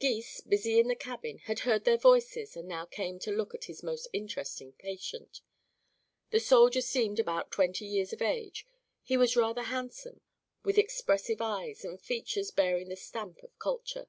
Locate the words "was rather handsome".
9.16-10.20